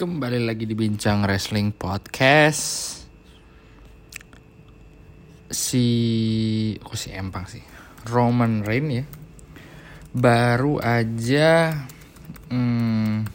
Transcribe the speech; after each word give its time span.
Kembali 0.00 0.48
lagi 0.48 0.64
di 0.64 0.72
Bincang 0.72 1.28
Wrestling 1.28 1.76
Podcast 1.76 3.04
Si... 5.52 5.84
Kok 6.80 6.96
si 6.96 7.12
Empang 7.12 7.44
sih? 7.44 7.60
Roman 8.08 8.64
Reign 8.64 8.88
ya 8.88 9.04
Baru 10.16 10.80
aja... 10.80 11.84
Hmm, 12.48 13.28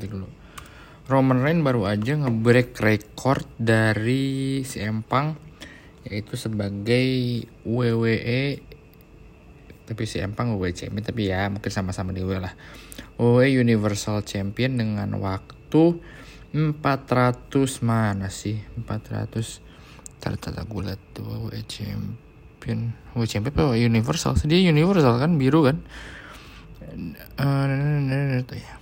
dulu. 0.00 0.24
Roman 1.12 1.44
Reign 1.44 1.60
baru 1.60 1.92
aja 1.92 2.16
ngebreak 2.16 2.80
record 2.80 3.44
dari 3.60 4.64
si 4.64 4.80
Empang 4.80 5.36
Yaitu 6.08 6.40
sebagai 6.40 7.04
WWE 7.68 8.64
tapi 9.90 10.06
si 10.06 10.22
Empang 10.22 10.54
WWE 10.54 10.70
Champion 10.70 11.02
tapi 11.02 11.34
ya 11.34 11.50
mungkin 11.50 11.66
sama-sama 11.66 12.14
di 12.14 12.22
WWE 12.22 12.38
lah. 12.38 12.54
WWE 13.18 13.58
Universal 13.58 14.22
Champion 14.22 14.78
dengan 14.78 15.10
waktu 15.18 15.98
400 16.54 16.70
mana 17.82 18.30
sih? 18.30 18.62
400 18.86 20.22
tar 20.22 20.38
tar 20.38 20.62
gue 20.62 20.82
liat 20.86 21.02
tuh 21.10 21.26
WWE 21.26 21.58
Champion. 21.66 22.94
WWE 23.18 23.26
Champion 23.26 23.50
apa? 23.50 23.74
Universal 23.74 24.38
dia 24.46 24.62
Universal 24.70 25.18
kan 25.18 25.34
biru 25.34 25.66
kan? 25.66 25.82
Uh, 27.34 28.46
ya. 28.46 28.72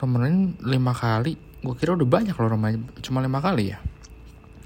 Roman 0.00 0.20
Reigns 0.24 0.56
lima 0.64 0.96
kali. 0.96 1.36
Gue 1.60 1.76
kira 1.76 1.92
udah 1.92 2.08
banyak 2.08 2.32
loh 2.32 2.48
Roman 2.48 2.80
cuma 3.04 3.20
lima 3.20 3.44
kali 3.44 3.76
ya. 3.76 3.78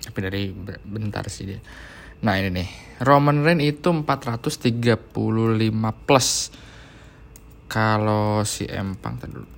Tapi 0.06 0.18
dari 0.22 0.54
bentar 0.86 1.26
sih 1.26 1.50
dia 1.50 1.58
Nah 2.24 2.40
ini 2.40 2.48
nih, 2.56 2.68
Roman 3.04 3.44
Reigns 3.44 3.76
itu 3.76 3.92
435 3.92 4.88
plus. 6.08 6.48
Kalau 7.68 8.40
si 8.48 8.64
Empang 8.64 9.20
tadi 9.20 9.32
dulu. 9.36 9.50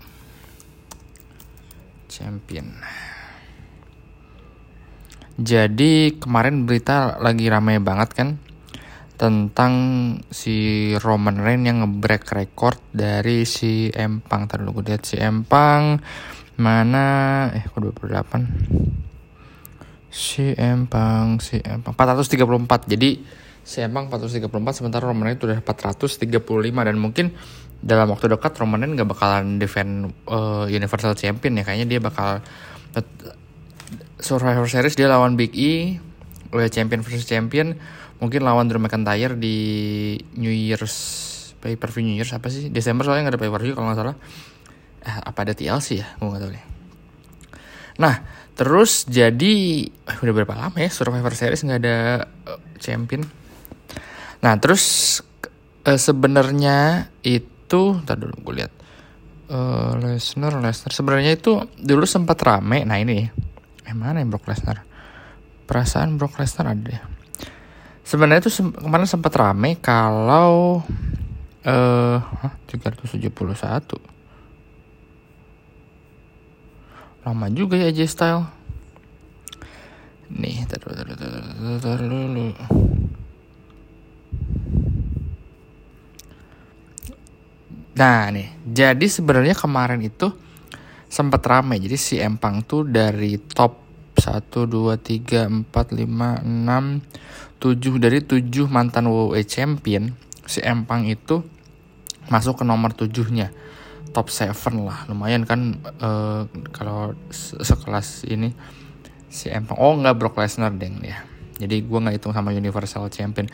Champion. 2.10 2.66
Jadi 5.36 6.16
kemarin 6.18 6.66
berita 6.66 7.23
lagi 7.23 7.46
ramai 7.46 7.78
banget 7.78 8.10
kan 8.16 8.28
tentang 9.14 9.74
si 10.34 10.90
Roman 10.98 11.38
Reigns 11.38 11.70
yang 11.70 11.86
ngebreak 11.86 12.26
record 12.34 12.82
dari 12.90 13.46
si 13.46 13.95
Empang. 13.95 14.51
Tadi 14.51 14.66
dulu 14.66 14.82
gue 14.82 14.90
lihat 14.90 15.06
si 15.06 15.23
Empang 15.23 16.02
mana 16.56 17.06
eh 17.52 17.62
kok 17.68 17.78
28 17.78 19.06
Si 20.16 20.56
Empang, 20.56 21.36
si 21.45 21.60
Empang 21.60 21.92
434. 21.92 22.88
Jadi 22.88 23.20
si 23.60 23.84
Empang 23.84 24.09
434 24.09 24.48
sementara 24.80 25.04
Roman 25.04 25.28
Reigns 25.28 25.45
udah 25.45 25.60
435 25.60 26.32
dan 26.73 26.96
mungkin 26.96 27.36
dalam 27.84 28.08
waktu 28.08 28.32
dekat 28.32 28.56
Roman 28.56 28.80
Reigns 28.80 28.96
gak 28.96 29.12
bakalan 29.12 29.60
defend 29.60 30.08
uh, 30.32 30.64
Universal 30.73 31.12
Champion 31.20 31.60
ya. 31.60 31.68
Kayaknya 31.68 31.86
dia 31.86 32.00
bakal 32.00 32.40
Survivor 34.16 34.64
Series 34.64 34.96
dia 34.96 35.12
lawan 35.12 35.36
Big 35.36 35.52
E 35.52 36.00
udah 36.48 36.73
champion 36.73 37.04
versus 37.04 37.28
champion. 37.28 37.76
Mungkin 38.16 38.40
lawan 38.40 38.73
Drew 38.73 38.80
McIntyre 38.80 39.36
di 39.36 39.56
New 40.40 40.52
Year's 40.52 40.96
pay 41.60 41.76
per 41.76 41.92
view 41.92 42.08
New 42.08 42.16
Year's 42.16 42.32
apa 42.32 42.48
sih? 42.48 42.73
Desember 42.73 43.04
soalnya 43.04 43.28
nggak 43.28 43.36
ada 43.36 43.42
pay 43.45 43.52
per 43.52 43.60
view 43.60 43.76
kalau 43.76 43.92
nggak 43.92 44.01
salah. 44.01 44.16
Eh, 45.04 45.16
apa 45.20 45.38
ada 45.45 45.52
TLC 45.52 46.01
ya? 46.01 46.08
Gue 46.16 46.32
nggak 46.32 46.42
tahu 46.42 46.52
deh. 46.56 46.64
Nah 48.01 48.14
Terus 48.57 49.04
jadi 49.04 49.85
eh, 49.85 50.16
udah 50.24 50.32
berapa 50.32 50.57
lama 50.57 50.76
ya 50.80 50.88
Survivor 50.88 51.37
Series 51.37 51.60
nggak 51.60 51.80
ada 51.85 52.24
uh, 52.49 52.60
champion. 52.80 53.29
Nah 54.40 54.57
terus 54.57 55.21
uh, 55.85 56.01
sebenarnya 56.01 57.13
itu, 57.21 58.01
tadi 58.01 58.24
dulu 58.24 58.35
gue 58.48 58.54
lihat 58.65 58.73
uh, 59.52 60.01
Lesnar 60.01 60.57
Lesnar 60.57 60.88
sebenarnya 60.88 61.37
itu 61.37 61.68
dulu 61.76 62.09
sempat 62.09 62.40
rame. 62.40 62.80
Nah 62.88 62.96
ini, 62.96 63.29
eh 63.85 63.93
mana 63.93 64.25
yang 64.25 64.32
Brock 64.32 64.48
Lesnar? 64.48 64.88
Perasaan 65.69 66.16
Brock 66.16 66.41
Lesnar 66.41 66.72
ada 66.72 66.81
deh. 66.81 67.03
Sebenarnya 68.09 68.48
itu 68.48 68.53
sem 68.54 68.72
kemarin 68.72 69.04
sempat 69.04 69.36
rame 69.36 69.76
kalau 69.84 70.80
eh 71.60 72.22
uh, 72.25 72.50
371 72.72 74.16
lama 77.26 77.50
juga 77.50 77.75
ya 77.75 77.91
AJ 77.91 78.06
Style. 78.06 78.47
Nih 80.31 80.62
taruh 80.70 80.94
taruh 80.94 81.16
taruh 81.19 81.78
taruh 81.82 82.54
nah 87.97 88.31
nih. 88.31 88.48
Jadi 88.62 89.06
sebenarnya 89.10 89.59
kemarin 89.59 90.06
itu 90.06 90.31
sempat 91.10 91.42
ramai 91.42 91.82
jadi 91.82 91.98
si 91.98 92.15
Empang 92.22 92.62
tuh 92.62 92.86
dari 92.86 93.42
top 93.42 93.82
1 94.20 94.47
2 94.47 94.94
3 94.94 95.66
4 95.66 95.70
5 95.70 96.06
6 96.06 97.59
7 97.59 98.03
dari 98.03 98.20
7 98.22 98.70
mantan 98.70 99.10
WWE 99.10 99.42
champion 99.48 100.15
si 100.47 100.60
Empang 100.62 101.09
itu 101.09 101.42
masuk 102.28 102.60
ke 102.60 102.65
nomor 102.66 102.92
7 102.92 103.10
nya 103.32 103.48
top 104.16 104.32
7 104.32 104.56
lah. 104.81 105.04
Lumayan 105.12 105.44
kan 105.44 105.77
uh, 106.00 106.49
kalau 106.72 107.12
sekelas 107.60 108.25
ini 108.32 108.56
si 109.28 109.53
Empang. 109.53 109.77
Oh 109.77 109.93
nggak 109.93 110.16
Brock 110.16 110.41
Lesnar 110.41 110.72
deng 110.72 111.04
ya. 111.04 111.21
Jadi 111.60 111.84
gue 111.84 111.99
nggak 112.00 112.16
hitung 112.16 112.32
sama 112.32 112.56
Universal 112.56 113.12
Champion. 113.12 113.44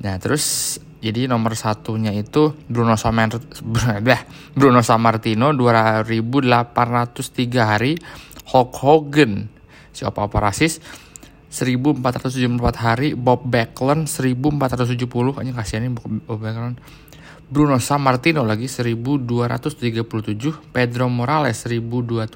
Nah 0.00 0.16
terus 0.16 0.80
jadi 1.04 1.28
nomor 1.28 1.52
satunya 1.60 2.16
itu 2.16 2.56
Bruno 2.64 2.96
Samar 2.96 3.36
Bruno 4.58 4.80
Sammartino 4.80 5.52
2803 5.52 6.00
hari 7.60 8.00
Hulk 8.48 8.72
Hogan 8.80 9.52
si 9.92 10.08
apa 10.08 10.24
apa 10.24 10.38
rasis 10.40 10.80
1474 11.48 12.60
hari 12.76 13.08
Bob 13.16 13.44
Backlund 13.44 14.08
1470 14.08 15.00
kayaknya 15.08 15.54
kasihan 15.56 15.92
Bob 15.92 16.38
Backlund 16.40 16.76
Bruno 17.48 17.80
Sammartino 17.80 18.44
lagi 18.44 18.68
1237, 18.68 20.68
Pedro 20.68 21.08
Morales 21.08 21.56
1027, 21.64 22.28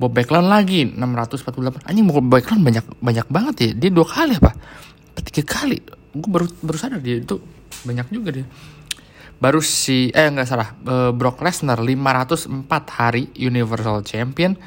Bob 0.00 0.10
Backlund 0.10 0.50
lagi 0.50 0.90
648. 0.90 1.86
Anjing 1.86 2.06
Bob 2.10 2.26
Backlund 2.26 2.66
banyak 2.66 2.84
banyak 2.98 3.26
banget 3.30 3.54
ya. 3.60 3.70
Dia 3.76 3.90
dua 3.94 4.06
kali 4.08 4.34
apa? 4.34 4.50
Tiga 5.22 5.46
kali. 5.46 5.78
Gue 6.10 6.30
baru 6.32 6.46
baru 6.58 6.78
sadar 6.80 6.98
dia 6.98 7.22
itu 7.22 7.38
banyak 7.86 8.10
juga 8.10 8.34
dia. 8.34 8.46
Baru 9.38 9.62
si 9.62 10.10
eh 10.10 10.26
nggak 10.26 10.48
salah 10.48 10.74
uh, 10.88 11.12
Brock 11.14 11.38
Lesnar 11.44 11.78
504 11.78 12.98
hari 12.98 13.30
Universal 13.38 14.02
Champion. 14.02 14.58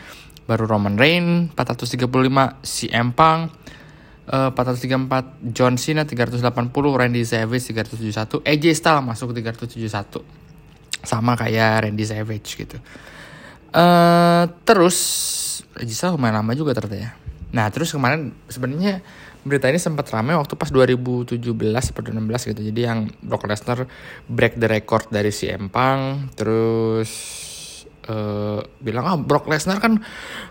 Baru 0.47 0.69
Roman 0.69 0.95
Reigns 0.95 1.51
435 1.57 2.63
si 2.63 2.87
Empang 2.93 3.49
uh, 4.29 4.51
434 4.55 5.51
John 5.51 5.75
Cena 5.75 6.07
380 6.07 6.43
Randy 6.71 7.23
Savage 7.27 7.73
371 7.73 8.45
AJ 8.45 8.65
Styles 8.79 9.03
masuk 9.03 9.35
371 9.35 10.23
sama 11.03 11.35
kayak 11.35 11.89
Randy 11.89 12.05
Savage 12.07 12.49
gitu. 12.55 12.77
Uh, 13.73 14.47
terus 14.63 14.97
AJ 15.75 15.91
Styles 15.91 16.13
lumayan 16.15 16.39
lama 16.39 16.53
juga 16.55 16.71
ternyata 16.71 16.97
ya. 16.97 17.11
Nah 17.51 17.67
terus 17.69 17.91
kemarin 17.91 18.31
sebenarnya 18.47 19.03
berita 19.43 19.67
ini 19.67 19.75
sempat 19.75 20.07
ramai 20.07 20.39
waktu 20.39 20.55
pas 20.55 20.71
2017 20.71 21.35
atau 21.35 21.99
2016 21.99 22.49
gitu. 22.55 22.61
Jadi 22.63 22.81
yang 22.87 23.11
Brock 23.19 23.43
Lesnar 23.43 23.83
break 24.31 24.55
the 24.55 24.71
record 24.71 25.11
dari 25.11 25.35
si 25.35 25.51
Empang 25.51 26.31
terus 26.39 27.42
uh, 28.07 28.59
bilang 28.83 29.05
ah 29.07 29.17
Brock 29.19 29.47
Lesnar 29.47 29.79
kan 29.79 30.03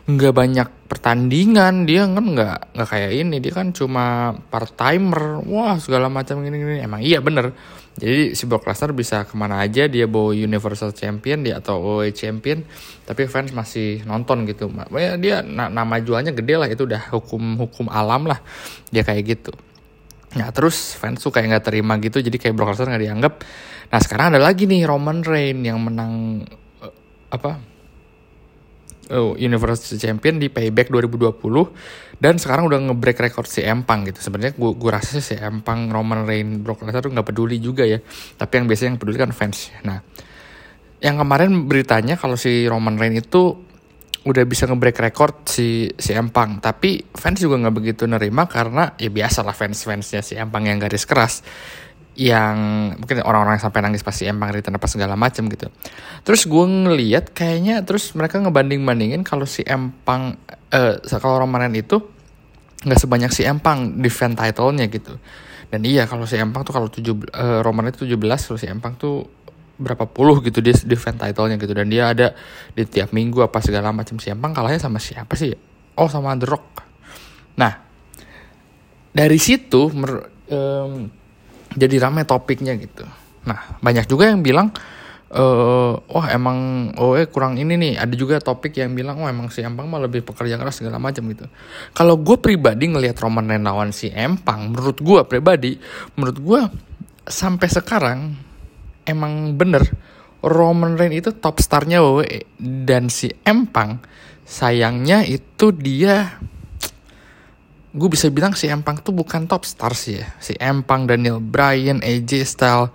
nggak 0.09 0.35
banyak 0.35 0.69
pertandingan 0.89 1.89
dia 1.89 2.05
kan 2.05 2.27
nggak 2.37 2.59
nggak 2.77 2.89
kayak 2.89 3.13
ini 3.17 3.37
dia 3.41 3.53
kan 3.53 3.73
cuma 3.73 4.37
part 4.53 4.73
timer 4.77 5.41
wah 5.49 5.77
segala 5.81 6.13
macam 6.13 6.41
gini 6.45 6.57
gini. 6.61 6.77
Emang 6.85 7.01
iya 7.01 7.21
bener. 7.21 7.53
Jadi 7.93 8.33
si 8.33 8.49
Brock 8.49 8.65
Lesnar 8.65 8.97
bisa 8.97 9.29
ke 9.29 9.37
mana 9.37 9.61
aja 9.61 9.85
dia 9.85 10.09
bawa 10.09 10.33
Universal 10.33 10.97
Champion 10.97 11.45
dia 11.45 11.61
atau 11.61 11.81
WWE 11.81 12.13
Champion 12.17 12.65
tapi 13.05 13.29
fans 13.29 13.53
masih 13.53 14.01
nonton 14.09 14.49
gitu. 14.49 14.73
Ya 14.97 15.17
dia 15.21 15.45
nama 15.45 16.01
jualnya 16.01 16.33
gede 16.33 16.57
lah 16.57 16.69
itu 16.73 16.89
udah 16.89 17.13
hukum 17.13 17.61
hukum 17.61 17.93
alam 17.93 18.25
lah 18.25 18.41
dia 18.89 19.05
kayak 19.05 19.25
gitu. 19.37 19.53
Nah 20.33 20.49
terus 20.49 20.97
fans 20.97 21.21
tuh 21.21 21.29
kayak 21.29 21.53
nggak 21.53 21.65
terima 21.69 22.01
gitu 22.01 22.25
jadi 22.25 22.37
kayak 22.41 22.57
Brock 22.57 22.73
Lesnar 22.73 22.97
nggak 22.97 23.05
dianggap. 23.05 23.35
Nah 23.93 24.01
sekarang 24.01 24.33
ada 24.33 24.41
lagi 24.41 24.65
nih 24.65 24.89
Roman 24.89 25.21
Reigns 25.21 25.61
yang 25.69 25.77
menang 25.85 26.45
apa 27.33 27.57
oh, 29.11 29.35
Universal 29.35 29.97
Champion 29.97 30.37
di 30.37 30.53
Payback 30.53 30.93
2020 30.93 32.21
dan 32.23 32.39
sekarang 32.39 32.69
udah 32.69 32.79
ngebreak 32.93 33.19
record 33.19 33.51
si 33.51 33.67
Empang 33.67 34.07
gitu. 34.07 34.23
Sebenarnya 34.23 34.55
gue 34.55 34.71
gue 34.79 34.91
rasa 34.93 35.19
si 35.19 35.35
Empang 35.35 35.91
Roman 35.91 36.23
Reigns 36.23 36.63
Brock 36.63 36.87
Lesnar 36.87 37.03
tuh 37.03 37.11
nggak 37.11 37.35
peduli 37.35 37.59
juga 37.59 37.83
ya. 37.83 37.99
Tapi 38.39 38.53
yang 38.63 38.67
biasanya 38.71 38.95
yang 38.95 39.01
peduli 39.01 39.19
kan 39.19 39.33
fans. 39.35 39.75
Nah, 39.83 39.99
yang 41.03 41.19
kemarin 41.19 41.67
beritanya 41.67 42.15
kalau 42.15 42.39
si 42.39 42.69
Roman 42.71 42.95
Reigns 42.95 43.27
itu 43.27 43.59
udah 44.23 44.45
bisa 44.47 44.71
ngebreak 44.71 45.03
record 45.03 45.51
si 45.51 45.91
si 45.99 46.15
Empang, 46.15 46.63
tapi 46.63 47.03
fans 47.11 47.43
juga 47.43 47.59
nggak 47.59 47.75
begitu 47.75 48.07
nerima 48.07 48.47
karena 48.47 48.95
ya 48.95 49.11
biasa 49.11 49.43
lah 49.43 49.51
fans 49.51 49.83
fansnya 49.83 50.23
si 50.23 50.39
Empang 50.39 50.63
yang 50.63 50.79
garis 50.79 51.03
keras 51.03 51.43
yang 52.13 52.57
mungkin 53.01 53.25
orang-orang 53.25 53.57
sampai 53.57 53.81
nangis 53.81 54.05
pasti 54.05 54.29
empang 54.29 54.53
return 54.53 54.77
apa 54.77 54.85
segala 54.85 55.17
macam 55.17 55.49
gitu. 55.49 55.73
Terus 56.29 56.45
gue 56.45 56.65
ngeliat 56.69 57.33
kayaknya 57.33 57.81
terus 57.89 58.13
mereka 58.13 58.37
ngebanding-bandingin 58.37 59.25
kalau 59.25 59.49
si 59.49 59.65
empang 59.65 60.37
eh 60.69 61.01
kalau 61.17 61.41
Roman 61.41 61.73
itu 61.73 62.05
nggak 62.85 63.01
sebanyak 63.01 63.31
si 63.33 63.49
empang 63.49 63.97
defend 64.05 64.37
title-nya 64.37 64.93
gitu. 64.93 65.17
Dan 65.73 65.89
iya 65.89 66.05
kalau 66.05 66.29
si 66.29 66.37
empang 66.37 66.69
tuh 66.69 66.77
kalau 66.77 66.93
tujuh 66.93 67.33
uh, 67.33 67.65
Roman 67.65 67.89
itu 67.89 68.05
17 68.05 68.21
kalau 68.21 68.61
si 68.61 68.69
empang 68.69 68.93
tuh 69.01 69.25
berapa 69.81 70.05
puluh 70.05 70.45
gitu 70.45 70.61
dia 70.61 70.77
defend 70.85 71.17
title-nya 71.17 71.57
gitu 71.57 71.73
dan 71.73 71.89
dia 71.89 72.13
ada 72.13 72.37
di 72.77 72.85
tiap 72.85 73.17
minggu 73.17 73.41
apa 73.41 73.59
segala 73.65 73.89
macam 73.89 74.21
si 74.21 74.29
empang 74.29 74.53
kalahnya 74.53 74.85
sama 74.85 75.01
siapa 75.01 75.33
sih? 75.33 75.57
Oh 75.97 76.13
sama 76.13 76.37
The 76.37 76.45
Rock. 76.45 76.85
Nah 77.57 77.73
dari 79.17 79.41
situ 79.41 79.89
um, 79.89 81.22
jadi 81.77 82.09
rame 82.09 82.23
topiknya 82.25 82.77
gitu. 82.77 83.05
Nah, 83.43 83.79
banyak 83.83 84.07
juga 84.07 84.31
yang 84.31 84.41
bilang 84.41 84.71
uh, 85.33 85.97
wah 85.99 86.27
emang 86.31 86.91
oh 87.01 87.17
eh 87.17 87.27
kurang 87.27 87.57
ini 87.59 87.75
nih. 87.75 87.93
Ada 87.99 88.15
juga 88.15 88.39
topik 88.39 88.77
yang 88.79 88.93
bilang 88.93 89.19
wah 89.19 89.33
emang 89.33 89.49
si 89.49 89.65
Empang 89.65 89.89
mah 89.89 90.01
lebih 90.01 90.23
pekerja 90.23 90.61
keras 90.61 90.79
segala 90.79 91.01
macam 91.01 91.25
gitu. 91.33 91.49
Kalau 91.97 92.21
gue 92.21 92.37
pribadi 92.39 92.93
ngelihat 92.93 93.19
Roman 93.19 93.49
Reigns 93.49 93.67
lawan 93.67 93.91
si 93.91 94.13
Empang, 94.13 94.73
menurut 94.73 94.99
gue 95.01 95.21
pribadi, 95.27 95.73
menurut 96.15 96.39
gue 96.39 96.61
sampai 97.27 97.69
sekarang 97.71 98.19
emang 99.07 99.55
bener 99.59 99.83
Roman 100.43 100.99
Reigns 100.99 101.23
itu 101.23 101.31
top 101.39 101.63
starnya 101.63 102.03
WWE 102.03 102.47
dan 102.59 103.07
si 103.11 103.31
Empang 103.47 104.03
sayangnya 104.43 105.23
itu 105.23 105.71
dia 105.71 106.43
gue 107.93 108.09
bisa 108.09 108.33
bilang 108.33 108.57
si 108.57 108.73
Empang 108.73 108.99
tuh 109.05 109.13
bukan 109.13 109.45
top 109.45 109.69
star 109.69 109.93
sih 109.93 110.21
ya. 110.21 110.29
Si 110.41 110.57
Empang, 110.57 111.05
Daniel 111.05 111.39
Bryan, 111.39 112.01
AJ 112.01 112.49
Styles, 112.49 112.91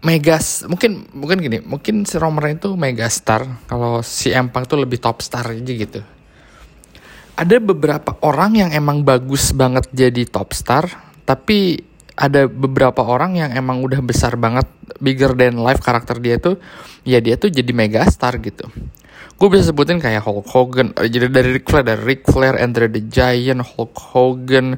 Megas 0.00 0.64
mungkin 0.64 1.04
mungkin 1.12 1.44
gini 1.44 1.60
mungkin 1.60 2.08
si 2.08 2.16
Roman 2.16 2.56
itu 2.56 2.72
megastar 2.72 3.44
kalau 3.68 4.00
si 4.00 4.32
Empang 4.32 4.64
tuh 4.64 4.80
lebih 4.80 4.96
top 4.96 5.20
star 5.20 5.52
aja 5.52 5.60
gitu. 5.60 6.00
Ada 7.36 7.60
beberapa 7.60 8.16
orang 8.24 8.56
yang 8.56 8.70
emang 8.72 9.04
bagus 9.04 9.52
banget 9.52 9.84
jadi 9.92 10.24
top 10.24 10.56
star 10.56 10.88
tapi 11.28 11.84
ada 12.16 12.48
beberapa 12.48 13.04
orang 13.04 13.44
yang 13.44 13.50
emang 13.52 13.84
udah 13.84 14.00
besar 14.00 14.40
banget 14.40 14.64
bigger 15.04 15.36
than 15.36 15.60
life 15.60 15.84
karakter 15.84 16.16
dia 16.16 16.40
tuh 16.40 16.56
ya 17.04 17.20
dia 17.20 17.36
tuh 17.36 17.52
jadi 17.52 17.68
megastar 17.68 18.40
gitu 18.40 18.72
gue 19.40 19.48
bisa 19.48 19.72
sebutin 19.72 19.96
kayak 19.96 20.20
Hulk 20.20 20.52
Hogan 20.52 20.92
eh, 21.00 21.08
jadi 21.08 21.32
dari 21.32 21.56
Ric 21.56 21.64
Flair 21.64 21.84
dari 21.88 22.02
Ric 22.04 22.28
Flair 22.28 22.60
Andre 22.60 22.92
the 22.92 23.08
Giant 23.08 23.64
Hulk 23.64 23.96
Hogan 23.96 24.76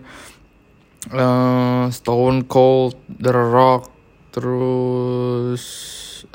uh, 1.11 1.91
Stone 1.91 2.47
Cold 2.47 2.95
The 3.11 3.35
Rock 3.35 3.91
terus 4.31 5.63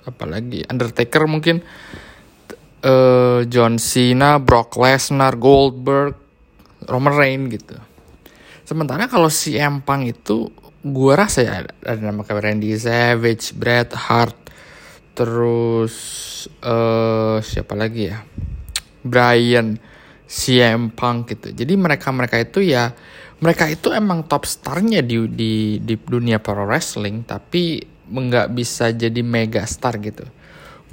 apalagi 0.03 0.67
Undertaker 0.67 1.23
mungkin 1.23 1.63
uh, 2.83 3.47
John 3.47 3.79
Cena 3.79 4.43
Brock 4.43 4.75
Lesnar 4.75 5.39
Goldberg 5.39 6.15
Roman 6.87 7.15
Reigns 7.15 7.47
gitu. 7.51 7.75
Sementara 8.67 9.07
kalau 9.07 9.31
si 9.31 9.55
Empang 9.55 10.03
itu 10.03 10.51
gue 10.83 11.13
rasa 11.15 11.39
ya 11.43 11.53
ada 11.63 11.99
nama 11.99 12.23
kayak 12.23 12.43
Randy 12.43 12.75
Savage 12.75 13.55
Bret 13.55 13.91
Hart 13.95 14.46
terus 15.17 15.95
uh, 16.61 17.41
siapa 17.41 17.73
lagi 17.73 18.13
ya? 18.13 18.21
Brian 19.01 19.81
CM 20.29 20.93
Punk 20.93 21.33
gitu. 21.33 21.57
Jadi 21.57 21.73
mereka 21.73 22.13
mereka 22.13 22.37
itu 22.37 22.61
ya 22.61 22.93
mereka 23.41 23.65
itu 23.65 23.89
emang 23.89 24.29
top 24.29 24.45
starnya 24.45 25.01
di 25.01 25.25
di 25.25 25.53
di 25.81 25.95
dunia 25.97 26.37
pro 26.37 26.69
wrestling 26.69 27.25
tapi 27.25 27.81
nggak 28.07 28.53
bisa 28.53 28.93
jadi 28.93 29.25
mega 29.25 29.65
star 29.65 29.97
gitu. 29.97 30.29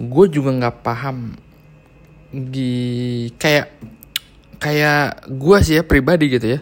Gue 0.01 0.33
juga 0.33 0.57
nggak 0.57 0.77
paham 0.81 1.37
di 2.33 3.29
kayak 3.37 3.69
kayak 4.57 5.29
gue 5.29 5.59
sih 5.61 5.77
ya 5.77 5.85
pribadi 5.85 6.33
gitu 6.33 6.59
ya 6.59 6.61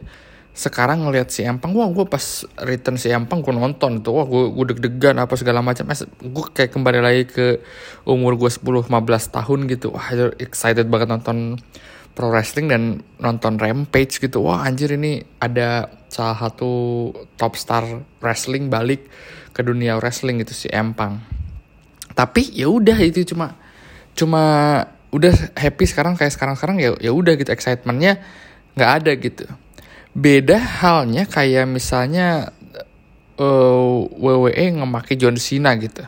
sekarang 0.53 1.09
ngelihat 1.09 1.33
si 1.33 1.49
Empang 1.49 1.73
wah 1.73 1.89
gue 1.89 2.05
pas 2.05 2.45
return 2.61 3.01
si 3.01 3.09
Empang 3.09 3.41
gue 3.41 3.57
nonton 3.57 4.05
tuh. 4.05 4.21
Wah 4.21 4.29
gue 4.29 4.53
gue 4.53 4.65
deg-degan 4.77 5.17
apa 5.17 5.33
segala 5.41 5.65
macam. 5.65 5.89
Eh, 5.89 6.05
gue 6.05 6.45
kayak 6.53 6.77
kembali 6.77 7.01
lagi 7.01 7.25
ke 7.25 7.47
umur 8.05 8.37
gue 8.37 8.53
10-15 8.53 8.85
tahun 9.33 9.61
gitu. 9.73 9.97
Wah 9.97 10.13
excited 10.37 10.93
banget 10.93 11.09
nonton 11.09 11.57
pro 12.13 12.29
wrestling 12.29 12.69
dan 12.69 13.01
nonton 13.17 13.57
Rampage 13.57 14.21
gitu. 14.21 14.45
Wah 14.45 14.69
anjir 14.69 14.93
ini 14.93 15.25
ada 15.41 15.89
salah 16.13 16.37
satu 16.37 16.71
top 17.41 17.57
star 17.57 17.89
wrestling 18.21 18.69
balik 18.69 19.09
ke 19.57 19.65
dunia 19.65 19.97
wrestling 19.97 20.45
gitu 20.45 20.53
si 20.53 20.69
Empang. 20.69 21.17
Tapi 22.13 22.53
ya 22.53 22.69
udah 22.69 23.01
itu 23.01 23.25
cuma 23.25 23.57
cuma 24.13 24.45
udah 25.17 25.33
happy 25.57 25.89
sekarang 25.89 26.13
kayak 26.21 26.37
sekarang 26.37 26.61
sekarang 26.61 26.77
ya 26.77 26.93
ya 27.01 27.17
udah 27.17 27.41
gitu. 27.41 27.49
Excitementnya 27.49 28.21
nggak 28.77 28.93
ada 29.01 29.13
gitu 29.17 29.45
Beda 30.13 30.61
halnya 30.61 31.25
kayak 31.25 31.65
misalnya 31.69 32.53
uh, 33.41 34.05
WWE 34.13 34.81
ngemaki 34.81 35.17
John 35.17 35.41
Cena 35.41 35.73
gitu. 35.81 36.05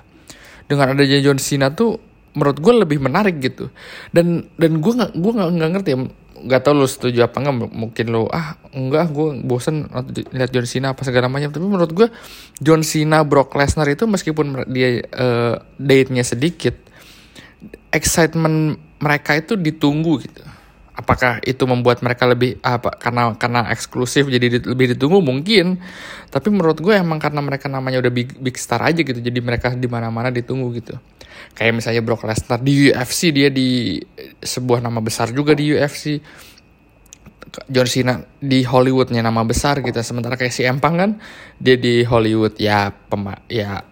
Dengan 0.68 0.92
adanya 0.92 1.20
John 1.24 1.40
Cena 1.40 1.72
tuh 1.72 2.00
menurut 2.36 2.58
gue 2.60 2.74
lebih 2.84 2.98
menarik 3.00 3.40
gitu. 3.40 3.72
Dan 4.12 4.48
dan 4.60 4.80
gue 4.80 4.92
nggak 4.92 5.12
gue 5.16 5.32
nggak 5.32 5.70
ngerti 5.72 5.90
ya 5.96 5.98
nggak 6.44 6.60
tau 6.60 6.76
lo 6.76 6.84
setuju 6.84 7.24
apa 7.24 7.40
nggak 7.40 7.72
mungkin 7.72 8.06
lo 8.12 8.28
ah 8.28 8.60
enggak 8.76 9.16
gue 9.16 9.40
bosen 9.48 9.88
lihat 10.34 10.52
John 10.52 10.68
Cena 10.68 10.92
apa 10.92 11.00
segala 11.00 11.32
macam 11.32 11.48
tapi 11.48 11.64
menurut 11.64 11.92
gue 11.96 12.08
John 12.60 12.84
Cena 12.84 13.24
Brock 13.24 13.56
Lesnar 13.56 13.88
itu 13.88 14.04
meskipun 14.04 14.68
dia 14.68 15.00
uh, 15.16 15.56
date-nya 15.80 16.20
sedikit 16.20 16.76
excitement 17.88 18.76
mereka 19.00 19.40
itu 19.40 19.56
ditunggu 19.56 20.12
gitu 20.20 20.44
apakah 20.94 21.42
itu 21.42 21.66
membuat 21.66 22.00
mereka 22.06 22.24
lebih 22.24 22.62
apa 22.62 22.94
karena 22.94 23.34
karena 23.34 23.66
eksklusif 23.74 24.30
jadi 24.30 24.62
lebih 24.62 24.94
ditunggu? 24.94 25.18
Mungkin. 25.18 25.82
Tapi 26.30 26.48
menurut 26.50 26.78
gue 26.78 26.94
emang 26.94 27.18
karena 27.18 27.42
mereka 27.42 27.66
namanya 27.66 27.98
udah 27.98 28.12
big, 28.14 28.38
big 28.38 28.54
star 28.54 28.82
aja 28.82 29.02
gitu 29.02 29.18
jadi 29.18 29.38
mereka 29.42 29.74
di 29.74 29.90
mana 29.90 30.08
mana 30.08 30.30
ditunggu 30.30 30.70
gitu. 30.78 30.94
Kayak 31.58 31.82
misalnya 31.82 32.02
Brock 32.02 32.26
Lesnar 32.26 32.62
di 32.62 32.90
UFC 32.90 33.34
dia 33.34 33.50
di 33.50 33.98
sebuah 34.42 34.82
nama 34.82 35.02
besar 35.02 35.34
juga 35.34 35.54
di 35.54 35.74
UFC 35.74 36.22
John 37.70 37.86
Cena 37.86 38.18
di 38.42 38.66
Hollywoodnya 38.66 39.22
nama 39.22 39.42
besar 39.46 39.82
gitu. 39.82 39.98
Sementara 40.02 40.38
kayak 40.38 40.54
si 40.54 40.62
Empang 40.66 40.94
kan 40.98 41.10
dia 41.58 41.78
di 41.78 42.02
Hollywood 42.06 42.58
ya 42.58 42.90
pema 42.90 43.38
ya 43.46 43.82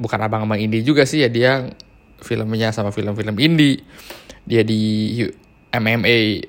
bukan 0.00 0.18
abang-abang 0.20 0.60
indie 0.60 0.84
juga 0.84 1.04
sih 1.04 1.24
ya 1.24 1.28
dia 1.28 1.68
filmnya 2.20 2.72
sama 2.72 2.92
film-film 2.92 3.36
indie. 3.40 3.84
Dia 4.48 4.64
di 4.64 5.22
MMA 5.72 6.46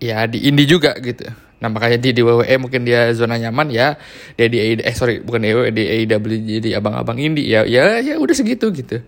ya 0.00 0.24
di 0.26 0.48
indie 0.48 0.66
juga 0.66 0.96
gitu. 0.98 1.28
Nah 1.58 1.68
makanya 1.68 1.98
di, 1.98 2.14
di 2.14 2.22
WWE 2.22 2.54
mungkin 2.62 2.86
dia 2.86 3.10
zona 3.12 3.34
nyaman 3.34 3.68
ya 3.74 3.98
dia 4.38 4.46
di 4.46 4.78
eh 4.78 4.94
sorry 4.94 5.20
bukan 5.20 5.42
di 5.42 5.50
WWE 5.50 5.70
di 5.74 5.84
AEW 6.06 6.24
jadi 6.60 6.78
abang-abang 6.78 7.18
indie 7.18 7.50
ya 7.50 7.66
ya 7.66 7.98
ya 7.98 8.16
udah 8.16 8.34
segitu 8.34 8.70
gitu. 8.70 9.02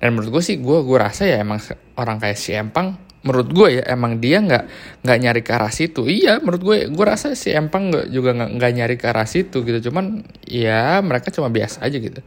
Dan 0.00 0.16
menurut 0.16 0.40
gue 0.40 0.42
sih 0.42 0.56
gue 0.56 0.78
gue 0.80 0.98
rasa 0.98 1.28
ya 1.28 1.44
emang 1.44 1.60
orang 2.00 2.16
kayak 2.16 2.38
si 2.40 2.56
Empang 2.56 2.96
menurut 3.20 3.52
gue 3.52 3.68
ya 3.80 3.82
emang 3.92 4.16
dia 4.16 4.40
nggak 4.40 4.64
nggak 5.04 5.18
nyari 5.20 5.40
ke 5.44 5.52
arah 5.52 5.68
situ 5.68 6.08
iya 6.08 6.40
menurut 6.40 6.62
gue 6.64 6.76
gue 6.88 7.04
rasa 7.04 7.36
si 7.36 7.52
Empang 7.52 7.92
nggak 7.92 8.06
juga 8.08 8.32
nggak 8.32 8.72
nyari 8.72 8.96
ke 8.96 9.06
arah 9.12 9.28
situ 9.28 9.60
gitu 9.60 9.92
cuman 9.92 10.24
ya 10.48 11.04
mereka 11.04 11.28
cuma 11.28 11.52
biasa 11.52 11.84
aja 11.84 12.00
gitu 12.00 12.24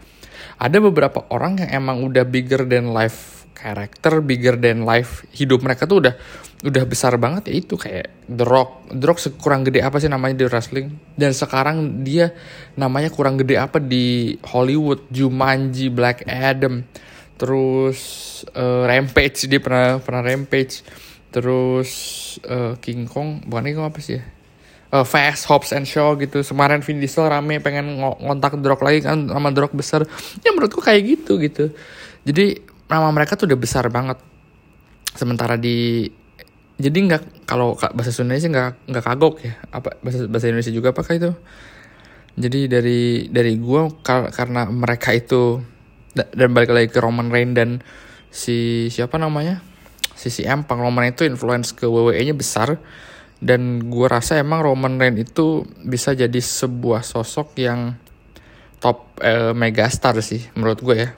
ada 0.62 0.78
beberapa 0.78 1.26
orang 1.34 1.66
yang 1.66 1.82
emang 1.82 2.06
udah 2.06 2.22
bigger 2.30 2.70
than 2.70 2.94
life 2.94 3.43
karakter 3.54 4.20
bigger 4.20 4.60
than 4.60 4.84
life 4.84 5.24
hidup 5.32 5.64
mereka 5.64 5.88
tuh 5.88 6.04
udah 6.04 6.16
udah 6.64 6.84
besar 6.88 7.20
banget. 7.20 7.52
Ya 7.52 7.56
itu 7.60 7.76
kayak 7.76 8.08
The 8.26 8.46
Rock. 8.48 8.88
The 8.90 9.06
Rock 9.06 9.20
sekurang 9.20 9.68
gede 9.68 9.84
apa 9.84 10.00
sih 10.00 10.08
namanya 10.08 10.40
di 10.40 10.46
wrestling? 10.48 10.96
Dan 11.20 11.36
sekarang 11.36 12.04
dia 12.08 12.32
namanya 12.80 13.12
kurang 13.12 13.36
gede 13.36 13.60
apa 13.60 13.84
di 13.84 14.36
Hollywood? 14.48 15.12
Jumanji 15.12 15.92
Black 15.92 16.24
Adam. 16.24 16.88
Terus 17.36 18.00
uh, 18.56 18.88
Rampage. 18.88 19.52
Dia 19.52 19.60
pernah 19.60 20.00
pernah 20.00 20.24
Rampage. 20.24 20.88
Terus 21.36 21.92
uh, 22.48 22.80
King 22.80 23.12
Kong. 23.12 23.44
Bukan 23.44 23.64
King 23.68 23.78
Kong 23.84 23.88
apa 23.92 24.00
sih 24.00 24.18
ya? 24.18 24.24
Uh, 24.94 25.04
Fast 25.04 25.52
Hobbs 25.52 25.76
and 25.76 25.84
Shaw 25.84 26.16
gitu. 26.16 26.40
Kemarin 26.48 26.80
Vin 26.80 27.04
Diesel 27.04 27.28
rame 27.28 27.60
pengen 27.60 28.00
ngontak 28.00 28.56
The 28.56 28.72
lagi 28.80 29.04
kan 29.04 29.28
sama 29.28 29.52
The 29.52 29.68
besar. 29.76 30.08
Ya 30.40 30.56
menurutku 30.56 30.80
kayak 30.80 31.02
gitu 31.04 31.44
gitu. 31.44 31.76
Jadi 32.24 32.72
nama 32.88 33.08
mereka 33.12 33.40
tuh 33.40 33.48
udah 33.50 33.60
besar 33.60 33.88
banget. 33.88 34.20
Sementara 35.14 35.56
di 35.60 36.10
jadi 36.82 36.98
nggak 36.98 37.46
kalau 37.46 37.78
bahasa 37.78 38.10
Sunda 38.10 38.34
sih 38.36 38.50
nggak 38.50 38.90
nggak 38.90 39.04
kagok 39.06 39.36
ya. 39.46 39.54
Apa 39.70 40.00
bahasa 40.02 40.26
bahasa 40.26 40.50
Indonesia 40.50 40.74
juga 40.74 40.92
apakah 40.92 41.14
itu? 41.16 41.32
Jadi 42.34 42.66
dari 42.66 43.30
dari 43.30 43.54
gue 43.62 43.82
kar 44.02 44.34
karena 44.34 44.66
mereka 44.68 45.14
itu 45.14 45.62
dan 46.14 46.50
balik 46.54 46.74
lagi 46.74 46.90
ke 46.90 46.98
Roman 46.98 47.30
Reigns 47.30 47.54
dan 47.54 47.70
si 48.34 48.90
siapa 48.90 49.22
namanya? 49.22 49.62
Si 50.18 50.34
si 50.34 50.42
Empang 50.46 50.82
Roman 50.82 51.10
itu 51.10 51.26
influence 51.26 51.74
ke 51.74 51.86
WWE 51.86 52.18
nya 52.18 52.36
besar. 52.36 52.82
Dan 53.44 53.92
gue 53.92 54.08
rasa 54.08 54.40
emang 54.40 54.64
Roman 54.64 54.96
Reigns 54.96 55.30
itu 55.30 55.68
bisa 55.84 56.16
jadi 56.16 56.40
sebuah 56.40 57.04
sosok 57.04 57.60
yang 57.60 58.00
top 58.84 59.16
uh, 59.24 59.56
megastar 59.56 60.20
sih 60.20 60.44
menurut 60.60 60.84
gue 60.84 60.96
ya 61.08 61.10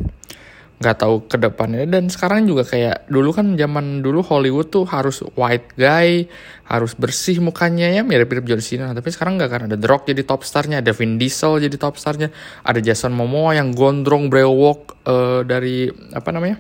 nggak 0.76 0.96
tahu 1.00 1.16
ke 1.28 1.38
depannya. 1.40 1.88
Dan 1.88 2.12
sekarang 2.12 2.44
juga 2.48 2.68
kayak 2.68 3.08
dulu 3.08 3.32
kan 3.32 3.56
zaman 3.56 4.04
dulu 4.04 4.20
Hollywood 4.22 4.72
tuh 4.72 4.84
harus 4.88 5.24
white 5.40 5.76
guy 5.80 6.28
harus 6.66 6.98
bersih 6.98 7.38
mukanya 7.40 7.88
ya 7.94 8.02
mirip-mirip 8.02 8.44
John 8.44 8.62
Cena. 8.64 8.92
Tapi 8.92 9.10
sekarang 9.12 9.40
nggak 9.40 9.50
kan 9.52 9.62
ada 9.72 9.78
The 9.80 9.88
Rock 9.88 10.10
jadi 10.10 10.22
top 10.28 10.44
starnya 10.44 10.84
ada 10.84 10.92
Vin 10.92 11.16
Diesel 11.16 11.64
jadi 11.64 11.76
top 11.80 11.96
starnya 11.96 12.34
ada 12.66 12.80
Jason 12.84 13.16
Momoa 13.16 13.56
yang 13.56 13.72
gondrong 13.72 14.28
brewok 14.28 15.00
uh, 15.08 15.42
dari 15.48 15.88
apa 16.12 16.30
namanya 16.36 16.60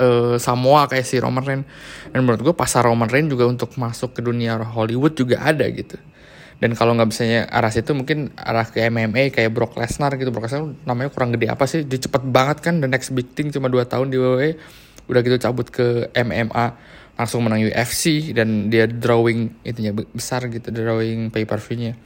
uh, 0.00 0.36
Samoa 0.40 0.88
kayak 0.88 1.04
si 1.04 1.20
Roman 1.20 1.44
Reigns. 1.44 1.66
Dan 2.08 2.24
menurut 2.24 2.40
gue 2.40 2.54
pasar 2.56 2.88
Roman 2.88 3.10
Reigns 3.12 3.28
juga 3.28 3.44
untuk 3.44 3.76
masuk 3.76 4.16
ke 4.16 4.20
dunia 4.24 4.56
Hollywood 4.62 5.12
juga 5.18 5.44
ada 5.44 5.68
gitu 5.68 6.00
dan 6.58 6.74
kalau 6.74 6.94
nggak 6.98 7.08
bisanya 7.10 7.46
arah 7.50 7.70
situ 7.70 7.94
mungkin 7.94 8.34
arah 8.34 8.66
ke 8.66 8.82
MMA 8.90 9.30
kayak 9.30 9.54
Brock 9.54 9.78
Lesnar 9.78 10.14
gitu. 10.18 10.34
Brock 10.34 10.50
Lesnar 10.50 10.74
namanya 10.86 11.10
kurang 11.14 11.34
gede 11.34 11.46
apa 11.50 11.64
sih? 11.70 11.86
Dia 11.86 12.02
cepet 12.02 12.22
banget 12.28 12.62
kan 12.62 12.82
the 12.82 12.90
next 12.90 13.14
big 13.14 13.30
thing 13.32 13.54
cuma 13.54 13.70
2 13.70 13.86
tahun 13.86 14.10
di 14.10 14.18
WWE 14.18 14.58
udah 15.08 15.20
gitu 15.24 15.36
cabut 15.40 15.70
ke 15.72 16.12
MMA 16.12 16.66
langsung 17.18 17.42
menang 17.42 17.64
UFC 17.64 18.30
dan 18.36 18.70
dia 18.70 18.86
drawing 18.86 19.64
itunya 19.66 19.90
besar 19.90 20.46
gitu 20.52 20.70
drawing 20.70 21.34
pay 21.34 21.48
per 21.48 21.58
view-nya 21.58 21.96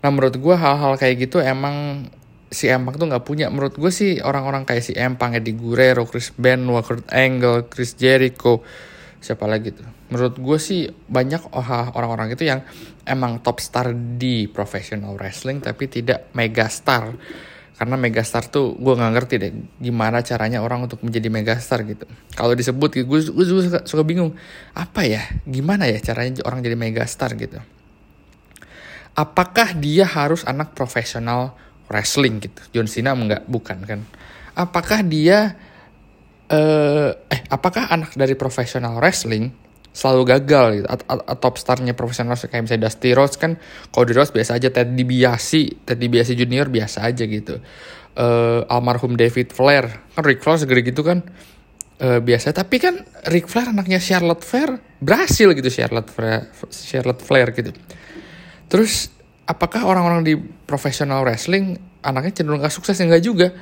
nah 0.00 0.08
menurut 0.08 0.38
gue 0.38 0.54
hal-hal 0.54 0.94
kayak 0.96 1.28
gitu 1.28 1.42
emang 1.42 2.06
si 2.54 2.70
Empang 2.70 2.94
tuh 2.94 3.10
nggak 3.10 3.26
punya. 3.26 3.50
Menurut 3.50 3.74
gue 3.74 3.90
sih 3.90 4.22
orang-orang 4.22 4.62
kayak 4.62 4.84
si 4.86 4.92
Empang 4.94 5.34
Eddie 5.34 5.58
Guerrero 5.58 6.06
Chris 6.06 6.30
Benoit 6.30 6.86
Kurt 6.86 7.10
Angle 7.10 7.66
Chris 7.66 7.98
Jericho 7.98 8.62
siapa 9.24 9.48
lagi 9.48 9.72
tuh? 9.72 9.88
Menurut 10.12 10.36
gue 10.36 10.58
sih 10.60 10.84
banyak 10.92 11.56
orang-orang 11.96 12.36
itu 12.36 12.44
yang 12.44 12.60
emang 13.08 13.40
top 13.40 13.64
star 13.64 13.96
di 13.96 14.44
professional 14.52 15.16
wrestling 15.16 15.64
tapi 15.64 15.88
tidak 15.88 16.28
mega 16.36 16.68
star. 16.68 17.16
Karena 17.74 17.98
megastar 17.98 18.46
tuh 18.46 18.78
gue 18.78 18.94
nggak 18.94 19.12
ngerti 19.18 19.34
deh 19.34 19.52
gimana 19.82 20.22
caranya 20.22 20.62
orang 20.62 20.86
untuk 20.86 21.02
menjadi 21.02 21.26
megastar 21.26 21.82
gitu. 21.82 22.06
Kalau 22.38 22.54
disebut 22.54 23.02
gue 23.02 23.20
gue 23.34 23.44
suka, 23.50 23.82
suka 23.82 24.06
bingung 24.06 24.30
apa 24.78 25.02
ya? 25.02 25.26
Gimana 25.42 25.90
ya 25.90 25.98
caranya 25.98 26.38
orang 26.46 26.62
jadi 26.62 26.78
megastar 26.78 27.34
gitu? 27.34 27.58
Apakah 29.18 29.74
dia 29.74 30.06
harus 30.06 30.46
anak 30.46 30.70
profesional 30.78 31.58
wrestling 31.90 32.38
gitu? 32.46 32.62
John 32.78 32.86
Cena 32.86 33.10
enggak? 33.10 33.42
Bukan 33.50 33.82
kan? 33.82 34.06
Apakah 34.54 35.02
dia 35.02 35.58
uh, 36.50 37.10
eh 37.30 37.40
apakah 37.48 37.88
anak 37.88 38.12
dari 38.18 38.36
profesional 38.36 38.98
wrestling 39.00 39.54
selalu 39.94 40.22
gagal 40.26 40.66
gitu? 40.80 40.86
Atau 40.90 41.36
top 41.38 41.54
starnya 41.56 41.94
profesional 41.94 42.34
kayak 42.34 42.66
misalnya 42.66 42.90
Dusty 42.90 43.14
Rhodes 43.14 43.38
kan 43.38 43.56
di 43.56 44.12
Rhodes 44.12 44.34
biasa 44.34 44.58
aja 44.58 44.68
Ted 44.68 44.92
DiBiase 44.92 45.86
Ted 45.86 45.98
DiBiase 46.02 46.34
Junior 46.34 46.66
biasa 46.68 47.06
aja 47.06 47.24
gitu. 47.24 47.62
Uh, 48.14 48.62
almarhum 48.70 49.18
David 49.18 49.50
Flair 49.50 49.90
kan 50.14 50.22
Ric 50.22 50.42
Flair 50.42 50.58
segede 50.60 50.82
gitu 50.84 51.06
kan. 51.06 51.22
Uh, 51.94 52.18
biasa 52.18 52.50
tapi 52.50 52.82
kan 52.82 53.06
Ric 53.30 53.46
Flair 53.46 53.70
anaknya 53.70 54.02
Charlotte 54.02 54.42
Flair 54.42 54.82
berhasil 54.98 55.46
gitu 55.54 55.70
Charlotte 55.70 56.10
Flair 56.10 56.50
Charlotte 56.74 57.22
Flair 57.22 57.54
gitu. 57.54 57.70
Terus 58.66 59.14
apakah 59.46 59.86
orang-orang 59.86 60.26
di 60.26 60.34
profesional 60.66 61.22
wrestling 61.22 61.78
anaknya 62.02 62.42
cenderung 62.42 62.66
gak 62.66 62.74
sukses? 62.74 62.98
Enggak 62.98 63.22
juga 63.22 63.54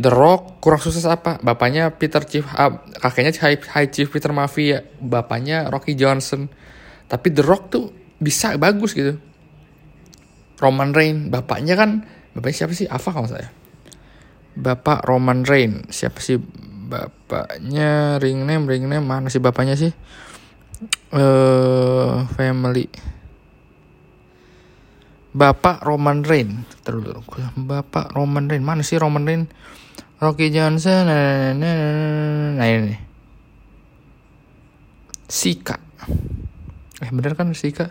The 0.00 0.08
Rock 0.08 0.64
kurang 0.64 0.80
sukses 0.80 1.04
apa? 1.04 1.36
Bapaknya 1.44 1.92
Peter 1.92 2.24
Chief, 2.24 2.44
uh, 2.44 2.80
kakeknya 2.96 3.36
High, 3.36 3.60
High 3.60 3.90
Chief 3.92 4.08
Peter 4.08 4.32
Mafia, 4.32 4.80
bapaknya 5.00 5.68
Rocky 5.68 5.92
Johnson. 5.92 6.48
Tapi 7.08 7.28
The 7.28 7.44
Rock 7.44 7.62
tuh 7.68 7.92
bisa 8.16 8.56
bagus 8.56 8.96
gitu. 8.96 9.20
Roman 10.62 10.94
Reigns, 10.94 11.28
bapaknya 11.28 11.74
kan, 11.74 12.06
bapaknya 12.32 12.56
siapa 12.64 12.72
sih? 12.72 12.86
Ava 12.86 13.10
kalau 13.10 13.28
saya. 13.28 13.50
Bapak 14.54 15.04
Roman 15.04 15.42
Reigns, 15.42 15.90
siapa 15.90 16.22
sih 16.22 16.38
bapaknya? 16.88 18.22
Ring 18.22 18.46
name, 18.46 18.70
ring 18.70 18.86
name, 18.86 19.02
mana 19.02 19.26
sih 19.26 19.42
bapaknya 19.42 19.74
sih? 19.74 19.90
Eh, 21.12 21.18
uh, 21.18 22.24
family. 22.32 22.86
Bapak 25.32 25.80
Roman 25.80 26.20
Reigns, 26.28 26.68
terus 26.84 27.08
Bapak 27.56 28.12
Roman 28.12 28.52
Reigns, 28.52 28.64
mana 28.64 28.84
sih 28.84 29.00
Roman 29.00 29.24
Reigns? 29.24 29.48
Rocky 30.22 30.54
Johnson 30.54 31.10
nah, 31.10 31.50
nah, 31.50 31.58
nah, 31.58 32.62
nah 32.62 32.66
ini. 32.70 32.94
Sika. 35.26 35.82
Eh 37.02 37.10
bener 37.10 37.34
kan 37.34 37.50
Sika? 37.58 37.90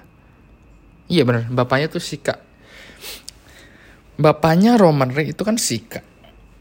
Iya 1.11 1.27
bener. 1.27 1.51
Bapaknya 1.51 1.91
tuh 1.91 1.99
Sika. 1.99 2.39
Bapaknya 4.15 4.79
Roman 4.79 5.11
Reigns 5.11 5.35
itu 5.35 5.43
kan 5.43 5.59
Sika. 5.59 5.99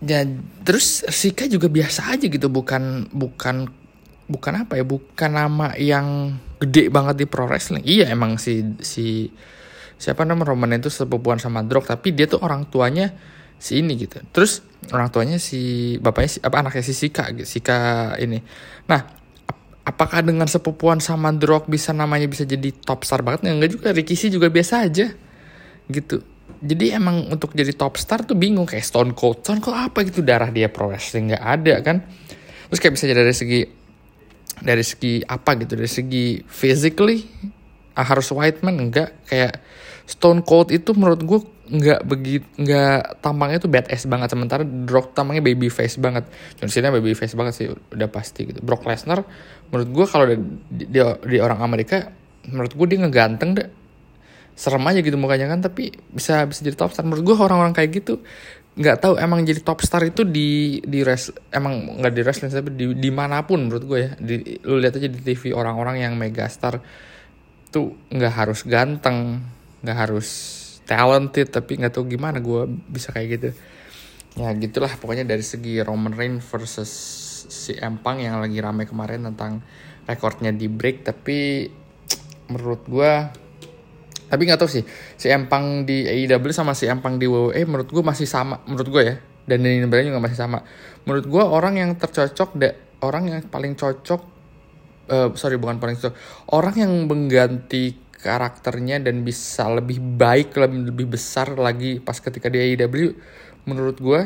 Ya 0.03 0.27
terus 0.67 1.07
Sika 1.07 1.47
juga 1.47 1.71
biasa 1.71 2.19
aja 2.19 2.27
gitu. 2.27 2.51
Bukan 2.51 3.13
bukan 3.15 3.71
bukan 4.27 4.53
apa 4.67 4.75
ya? 4.75 4.83
Bukan 4.83 5.31
nama 5.31 5.79
yang 5.79 6.35
gede 6.59 6.91
banget 6.91 7.23
di 7.23 7.27
pro 7.31 7.47
wrestling. 7.47 7.87
Iya 7.87 8.11
emang 8.11 8.43
si 8.43 8.75
si 8.83 9.31
siapa 10.01 10.25
nama 10.25 10.41
Roman 10.49 10.81
itu 10.81 10.89
sepupuan 10.89 11.37
sama 11.37 11.61
Drog 11.61 11.85
tapi 11.85 12.17
dia 12.17 12.25
tuh 12.25 12.41
orang 12.41 12.65
tuanya 12.73 13.13
si 13.61 13.85
ini 13.85 14.01
gitu. 14.01 14.17
Terus 14.33 14.65
orang 14.97 15.13
tuanya 15.13 15.37
si 15.37 15.95
bapaknya 16.01 16.31
si, 16.33 16.39
apa 16.41 16.57
anaknya 16.65 16.81
si 16.81 16.97
Sika 16.97 17.29
gitu 17.37 17.45
Sika 17.45 18.17
ini. 18.17 18.41
Nah 18.89 19.21
apakah 19.85 20.25
dengan 20.25 20.49
sepupuan 20.49 21.05
sama 21.05 21.29
Rock 21.37 21.69
bisa 21.69 21.93
namanya 21.93 22.25
bisa 22.25 22.49
jadi 22.49 22.73
top 22.73 23.05
star 23.05 23.21
banget? 23.21 23.45
Ya, 23.45 23.53
enggak 23.53 23.77
juga. 23.77 23.89
Rikishi 23.93 24.33
juga 24.33 24.49
biasa 24.49 24.89
aja 24.89 25.13
gitu. 25.93 26.25
Jadi 26.61 26.93
emang 26.97 27.29
untuk 27.29 27.53
jadi 27.53 27.77
top 27.77 28.01
star 28.01 28.25
tuh 28.25 28.41
bingung. 28.41 28.65
Kayak 28.65 28.89
Stone 28.89 29.13
Cold. 29.13 29.45
Stone 29.45 29.61
Cold 29.61 29.77
apa 29.77 30.01
gitu? 30.09 30.25
Darah 30.25 30.49
dia 30.49 30.73
pro 30.73 30.89
wrestling 30.89 31.37
nggak 31.37 31.45
ada 31.45 31.75
kan? 31.85 32.01
Terus 32.73 32.81
kayak 32.81 32.95
bisa 32.97 33.05
jadi 33.05 33.21
dari 33.21 33.37
segi 33.37 33.61
dari 34.65 34.85
segi 34.85 35.15
apa 35.29 35.51
gitu? 35.61 35.77
Dari 35.77 35.91
segi 35.93 36.41
physically 36.49 37.21
harus 38.05 38.29
white 38.33 38.61
man 38.65 38.77
enggak. 38.79 39.15
Kayak 39.27 39.61
Stone 40.11 40.43
Cold 40.43 40.75
itu 40.75 40.91
menurut 40.99 41.23
gue 41.23 41.41
nggak 41.71 42.03
begitu 42.03 42.43
nggak 42.59 43.23
tampangnya 43.23 43.63
tuh 43.63 43.71
badass 43.71 44.11
banget. 44.11 44.35
Sementara 44.35 44.67
Brock 44.67 45.15
tampangnya 45.15 45.47
baby 45.47 45.71
face 45.71 45.95
banget. 46.03 46.27
John 46.59 46.67
Cena 46.67 46.91
baby 46.91 47.15
face 47.15 47.39
banget 47.39 47.55
sih 47.55 47.67
udah 47.71 48.09
pasti 48.11 48.51
gitu. 48.51 48.59
Brock 48.59 48.83
Lesnar 48.91 49.23
menurut 49.71 49.89
gue 49.95 50.07
kalau 50.11 50.27
di, 50.27 50.85
di, 50.91 51.39
orang 51.39 51.63
Amerika 51.63 52.11
menurut 52.51 52.75
gue 52.75 52.87
dia 52.91 52.99
ngeganteng 53.07 53.51
deh. 53.55 53.69
Serem 54.59 54.83
aja 54.83 54.99
gitu 54.99 55.15
mukanya 55.15 55.47
kan 55.47 55.63
tapi 55.63 55.95
bisa 56.11 56.43
bisa 56.51 56.67
jadi 56.67 56.75
top 56.75 56.91
star. 56.91 57.07
Menurut 57.07 57.23
gue 57.23 57.35
orang-orang 57.39 57.71
kayak 57.71 58.03
gitu 58.03 58.19
nggak 58.71 59.03
tahu 59.03 59.15
emang 59.19 59.47
jadi 59.47 59.63
top 59.63 59.83
star 59.83 60.03
itu 60.07 60.23
di 60.27 60.79
di 60.83 61.03
res 61.03 61.31
emang 61.51 62.03
nggak 62.03 62.13
di 62.15 62.21
wrestling 62.23 62.51
tapi 62.55 62.71
di 62.71 62.87
di 62.99 63.11
mana 63.15 63.47
pun 63.47 63.71
menurut 63.71 63.85
gue 63.87 63.99
ya. 64.03 64.11
Di, 64.19 64.59
lu 64.67 64.83
lihat 64.83 64.99
aja 64.99 65.07
di 65.07 65.23
TV 65.23 65.55
orang-orang 65.55 66.03
yang 66.03 66.19
mega 66.19 66.51
star 66.51 66.83
tuh 67.71 67.95
nggak 68.11 68.35
harus 68.35 68.67
ganteng 68.67 69.43
nggak 69.81 69.99
harus 69.99 70.29
talented 70.85 71.49
tapi 71.55 71.79
nggak 71.79 71.95
tahu 71.95 72.11
gimana 72.11 72.43
gue 72.43 72.67
bisa 72.91 73.15
kayak 73.15 73.29
gitu. 73.39 73.49
Ya 74.39 74.51
gitulah 74.55 74.91
pokoknya 74.99 75.27
dari 75.27 75.43
segi 75.43 75.83
Roman 75.83 76.15
Reigns 76.15 76.43
versus 76.47 76.91
si 77.51 77.75
Empang 77.79 78.23
yang 78.23 78.39
lagi 78.39 78.59
rame 78.63 78.87
kemarin 78.87 79.27
tentang 79.31 79.63
rekornya 80.07 80.55
di 80.55 80.71
break 80.71 81.07
tapi 81.07 81.67
menurut 82.51 82.83
gue 82.87 83.13
tapi 84.31 84.47
nggak 84.47 84.59
tahu 84.63 84.71
sih 84.71 84.85
si 85.19 85.27
Empang 85.31 85.83
di 85.83 86.07
AEW 86.07 86.55
sama 86.55 86.75
si 86.75 86.87
Empang 86.87 87.19
di 87.19 87.27
WWE 87.27 87.59
menurut 87.67 87.91
gue 87.91 88.03
masih 88.03 88.27
sama 88.27 88.63
menurut 88.67 88.91
gue 88.91 89.03
ya 89.03 89.17
dan 89.51 89.67
ini 89.67 89.83
Bryan 89.91 90.15
juga 90.15 90.23
masih 90.23 90.39
sama. 90.39 90.63
Menurut 91.03 91.27
gue 91.27 91.43
orang 91.43 91.75
yang 91.75 91.91
tercocok 91.99 92.55
orang 93.03 93.35
yang 93.35 93.43
paling 93.51 93.75
cocok 93.75 94.30
uh, 95.11 95.29
sorry 95.35 95.59
bukan 95.59 95.83
paling 95.83 95.99
cocok 95.99 96.15
orang 96.55 96.75
yang 96.79 96.93
mengganti 97.11 97.99
karakternya 98.21 99.01
dan 99.01 99.25
bisa 99.25 99.67
lebih 99.69 99.99
baik 99.99 100.55
lebih, 100.57 100.93
lebih 100.93 101.07
besar 101.19 101.53
lagi 101.57 101.99
pas 101.99 102.17
ketika 102.17 102.49
di 102.49 102.61
AEW 102.61 103.17
menurut 103.69 103.99
gue 103.99 104.21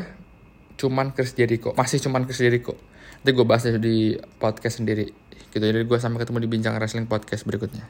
cuman 0.75 1.15
Chris 1.15 1.31
Jericho. 1.31 1.71
Masih 1.71 2.03
cuman 2.03 2.27
Chris 2.27 2.43
Jericho. 2.43 2.75
Nanti 3.23 3.31
gue 3.31 3.45
bahas 3.47 3.63
di 3.63 4.19
podcast 4.37 4.83
sendiri. 4.83 5.07
Gitu. 5.55 5.63
Jadi 5.63 5.87
gue 5.87 5.97
sampai 5.97 6.19
ketemu 6.19 6.43
di 6.43 6.49
bincang 6.51 6.75
wrestling 6.75 7.07
podcast 7.07 7.47
berikutnya 7.47 7.87